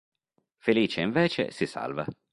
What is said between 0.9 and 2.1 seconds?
invece, si salva.